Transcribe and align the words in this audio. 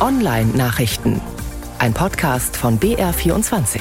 Online-Nachrichten. 0.00 1.20
Ein 1.78 1.92
Podcast 1.92 2.56
von 2.56 2.80
BR24. 2.80 3.80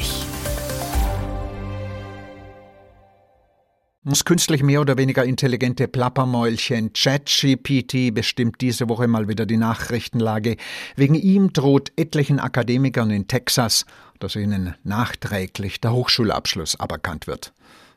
Das 4.03 4.25
künstlich 4.25 4.61
mehr 4.61 4.81
oder 4.81 4.97
weniger 4.97 5.23
intelligente 5.23 5.87
Plappermäulchen 5.87 6.91
ChatGPT 6.91 8.13
bestimmt 8.13 8.59
diese 8.59 8.89
Woche 8.89 9.07
mal 9.07 9.29
wieder 9.29 9.45
die 9.45 9.55
Nachrichtenlage. 9.55 10.57
Wegen 10.97 11.15
ihm 11.15 11.53
droht 11.53 11.93
etlichen 11.95 12.41
Akademikern 12.41 13.11
in 13.11 13.27
Texas, 13.27 13.85
dass 14.19 14.35
ihnen 14.35 14.75
nachträglich 14.83 15.79
der 15.79 15.93
Hochschulabschluss 15.93 16.77
aberkannt 16.77 17.27
wird. 17.27 17.53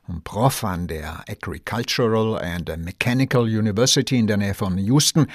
Ein 0.08 0.20
Prof 0.22 0.64
an 0.64 0.88
der 0.88 1.22
Agricultural 1.28 2.36
and 2.42 2.68
Mechanical 2.84 3.42
University 3.42 4.18
in 4.18 4.26
der 4.26 4.36
Nähe 4.36 4.52
von 4.52 4.76
Houston, 4.76 5.28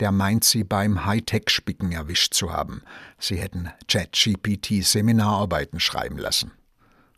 der 0.00 0.12
meint 0.12 0.44
sie 0.44 0.64
beim 0.64 1.04
Hightech-Spicken 1.04 1.92
erwischt 1.92 2.32
zu 2.32 2.50
haben. 2.50 2.80
Sie 3.18 3.36
hätten 3.36 3.68
ChatGPT 3.86 4.82
Seminararbeiten 4.82 5.78
schreiben 5.78 6.16
lassen. 6.16 6.52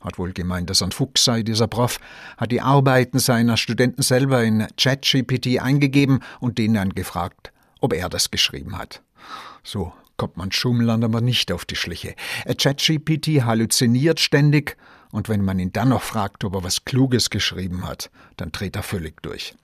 Hat 0.03 0.19
wohl 0.19 0.33
gemeint, 0.33 0.69
dass 0.69 0.83
ein 0.83 0.91
Fuchs 0.91 1.23
sei, 1.23 1.45
dieser 1.45 1.69
Prof, 1.69 2.01
hat 2.39 2.51
die 2.51 2.61
Arbeiten 2.61 3.21
seiner 3.21 3.57
Studenten 3.57 4.03
selber 4.03 4.43
in 4.43 4.67
ChatGPT 4.77 5.61
eingegeben 5.61 6.25
und 6.41 6.59
den 6.59 6.75
dann 6.75 6.91
gefragt, 6.91 7.53
ob 7.81 7.93
er 7.93 8.09
das 8.09 8.33
geschrieben 8.33 8.77
hat. 8.77 9.01
So 9.63 9.93
kommt 10.17 10.37
man 10.37 10.51
Schummlern 10.51 11.05
aber 11.05 11.21
nicht 11.21 11.53
auf 11.53 11.65
die 11.65 11.77
Schliche. 11.77 12.17
ChatGPT 12.47 13.45
halluziniert 13.45 14.19
ständig 14.19 14.77
und 15.13 15.29
wenn 15.29 15.45
man 15.45 15.59
ihn 15.59 15.73
dann 15.73 15.91
noch 15.91 16.03
fragt, 16.03 16.45
ob 16.45 16.55
er 16.55 16.65
was 16.65 16.85
Kluges 16.85 17.31
geschrieben 17.31 17.87
hat, 17.87 18.11
dann 18.37 18.53
dreht 18.53 18.77
er 18.77 18.83
völlig 18.83 19.23
durch. 19.23 19.55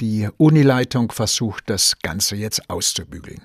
Die 0.00 0.28
Unileitung 0.36 1.12
versucht, 1.12 1.70
das 1.70 1.98
Ganze 2.00 2.36
jetzt 2.36 2.68
auszubügeln. 2.70 3.42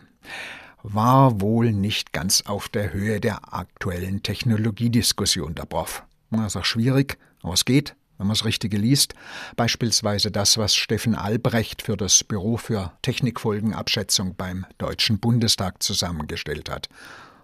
War 0.83 1.41
wohl 1.41 1.71
nicht 1.71 2.13
ganz 2.13 2.43
auf 2.45 2.69
der 2.69 2.93
Höhe 2.93 3.19
der 3.19 3.53
aktuellen 3.53 4.23
Technologiediskussion 4.23 5.55
der 5.55 5.65
Prof. 5.65 6.03
Das 6.29 6.47
ist 6.47 6.55
auch 6.57 6.65
schwierig, 6.65 7.17
aber 7.41 7.53
es 7.53 7.65
geht, 7.65 7.95
wenn 8.17 8.27
man 8.27 8.35
das 8.35 8.45
Richtige 8.45 8.77
liest. 8.77 9.13
Beispielsweise 9.55 10.31
das, 10.31 10.57
was 10.57 10.75
Steffen 10.75 11.15
Albrecht 11.15 11.81
für 11.81 11.97
das 11.97 12.23
Büro 12.23 12.57
für 12.57 12.93
Technikfolgenabschätzung 13.01 14.35
beim 14.35 14.65
Deutschen 14.77 15.19
Bundestag 15.19 15.81
zusammengestellt 15.81 16.69
hat. 16.69 16.89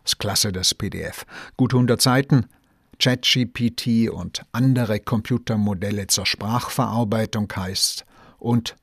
Das 0.03 0.13
ist 0.13 0.19
klasse, 0.19 0.51
das 0.51 0.73
PDF. 0.73 1.25
Gut 1.55 1.73
100 1.73 2.01
Seiten, 2.01 2.47
ChatGPT 2.99 4.09
und 4.09 4.41
andere 4.52 4.99
Computermodelle 4.99 6.08
zur 6.08 6.25
Sprachverarbeitung 6.25 7.50
heißt 7.55 8.03
und 8.39 8.75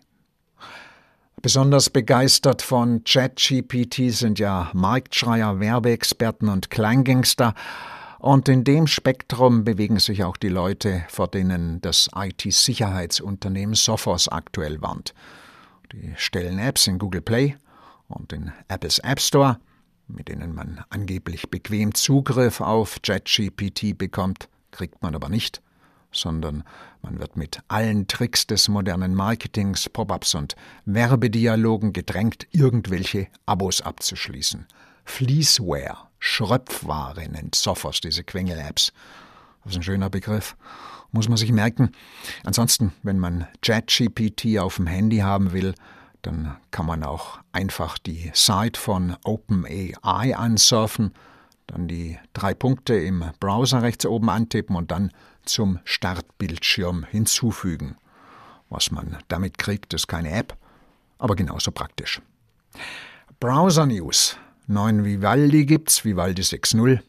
Besonders 1.44 1.90
begeistert 1.90 2.62
von 2.62 3.04
ChatGPT 3.04 4.14
sind 4.14 4.40
ja 4.40 4.72
Marktschreier, 4.74 5.60
Werbeexperten 5.60 6.48
und 6.48 6.70
Kleingangster. 6.70 7.54
Und 8.20 8.48
in 8.48 8.64
dem 8.64 8.88
Spektrum 8.88 9.66
bewegen 9.66 10.00
sich 10.00 10.24
auch 10.24 10.38
die 10.38 10.48
Leute, 10.48 11.04
vor 11.10 11.28
denen 11.28 11.82
das 11.82 12.10
IT-Sicherheitsunternehmen 12.16 13.76
Sophos 13.76 14.30
aktuell 14.30 14.82
warnt. 14.82 15.14
Die 15.92 16.14
stellen 16.16 16.60
Apps 16.60 16.88
in 16.88 16.98
Google 16.98 17.20
Play 17.20 17.58
und 18.14 18.32
in 18.34 18.52
Apples 18.68 19.00
App 19.00 19.20
Store, 19.20 19.60
mit 20.08 20.28
denen 20.28 20.54
man 20.54 20.84
angeblich 20.90 21.50
bequem 21.50 21.94
Zugriff 21.94 22.62
auf 22.62 23.02
ChatGPT 23.02 23.98
bekommt, 23.98 24.50
kriegt 24.72 25.02
man 25.02 25.16
aber 25.16 25.30
nicht, 25.30 25.62
sondern 26.12 26.64
man 27.02 27.20
wird 27.20 27.36
mit 27.36 27.60
allen 27.68 28.08
Tricks 28.08 28.48
des 28.48 28.68
modernen 28.70 29.16
Marketings, 29.16 29.90
Pop-ups 29.90 30.36
und 30.36 30.56
Werbedialogen 30.86 31.94
gedrängt, 31.94 32.48
irgendwelche 32.52 33.28
Abos 33.46 33.82
abzuschließen. 33.82 34.68
Fleeceware, 35.06 35.98
Schröpfware 36.20 37.28
nennt 37.30 37.56
Sophos 37.56 38.00
diese 38.00 38.24
Quengel-Apps. 38.24 38.94
Das 39.64 39.74
ist 39.74 39.78
ein 39.78 39.84
schöner 39.84 40.10
Begriff. 40.10 40.56
Muss 41.12 41.30
man 41.30 41.38
sich 41.38 41.52
merken. 41.52 41.92
Ansonsten, 42.44 42.94
wenn 43.04 43.20
man 43.20 43.48
ChatGPT 43.62 44.58
auf 44.58 44.78
dem 44.78 44.88
Handy 44.88 45.18
haben 45.18 45.52
will, 45.52 45.76
dann 46.24 46.58
kann 46.72 46.86
man 46.86 47.04
auch 47.04 47.40
einfach 47.52 47.98
die 47.98 48.32
Site 48.34 48.80
von 48.80 49.16
OpenAI 49.24 50.36
ansurfen, 50.36 51.14
dann 51.68 51.88
die 51.88 52.18
drei 52.34 52.54
Punkte 52.54 52.96
im 52.96 53.24
Browser 53.40 53.82
rechts 53.82 54.06
oben 54.06 54.30
antippen 54.30 54.76
und 54.76 54.92
dann 54.92 55.12
zum 55.46 55.80
Startbildschirm 55.84 57.06
hinzufügen. 57.06 57.98
Was 58.70 58.90
man 58.90 59.18
damit 59.28 59.58
kriegt, 59.58 59.94
ist 59.94 60.08
keine 60.08 60.32
App, 60.32 60.58
aber 61.20 61.36
genauso 61.36 61.72
praktisch. 61.72 62.22
Browser 63.40 63.86
News. 63.86 64.38
Neuen 64.66 65.04
Vivaldi 65.04 65.66
gibt's, 65.66 66.06
Vivaldi 66.06 66.42
6.0. 66.42 67.02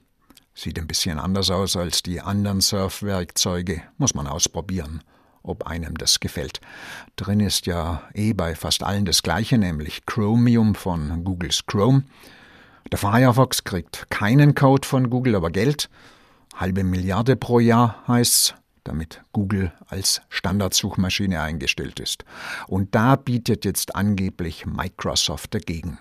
Sieht 0.54 0.78
ein 0.78 0.88
bisschen 0.88 1.18
anders 1.18 1.50
aus 1.50 1.76
als 1.76 2.02
die 2.02 2.20
anderen 2.20 2.60
Surfwerkzeuge, 2.60 3.82
muss 3.96 4.14
man 4.14 4.26
ausprobieren 4.26 5.02
ob 5.44 5.68
einem 5.68 5.96
das 5.96 6.18
gefällt. 6.18 6.60
Drin 7.14 7.38
ist 7.38 7.66
ja 7.66 8.02
eh 8.14 8.32
bei 8.32 8.56
fast 8.56 8.82
allen 8.82 9.04
das 9.04 9.22
gleiche, 9.22 9.56
nämlich 9.56 10.04
Chromium 10.06 10.74
von 10.74 11.22
Googles 11.22 11.66
Chrome. 11.66 12.02
Der 12.90 12.98
Firefox 12.98 13.62
kriegt 13.62 14.10
keinen 14.10 14.54
Code 14.54 14.86
von 14.86 15.08
Google, 15.08 15.36
aber 15.36 15.50
Geld. 15.50 15.88
Halbe 16.56 16.82
Milliarde 16.82 17.36
pro 17.36 17.60
Jahr 17.60 18.02
heißt's, 18.08 18.54
damit 18.82 19.22
Google 19.32 19.72
als 19.86 20.22
Standardsuchmaschine 20.28 21.40
eingestellt 21.40 22.00
ist. 22.00 22.24
Und 22.66 22.94
da 22.94 23.16
bietet 23.16 23.64
jetzt 23.64 23.94
angeblich 23.94 24.66
Microsoft 24.66 25.54
dagegen 25.54 25.98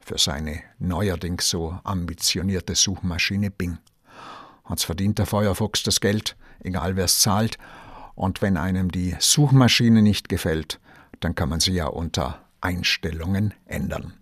für 0.00 0.18
seine 0.18 0.62
neuerdings 0.78 1.50
so 1.50 1.78
ambitionierte 1.82 2.76
Suchmaschine 2.76 3.50
Bing. 3.50 3.78
Hat's 4.64 4.84
verdient 4.84 5.18
der 5.18 5.26
Firefox 5.26 5.82
das 5.82 6.00
Geld, 6.00 6.36
egal 6.62 6.94
wer 6.94 7.06
es 7.06 7.18
zahlt, 7.18 7.58
und 8.16 8.42
wenn 8.42 8.56
einem 8.56 8.90
die 8.90 9.14
Suchmaschine 9.20 10.02
nicht 10.02 10.28
gefällt, 10.28 10.80
dann 11.20 11.36
kann 11.36 11.48
man 11.48 11.60
sie 11.60 11.72
ja 11.72 11.86
unter 11.86 12.40
Einstellungen 12.60 13.54
ändern. 13.66 14.14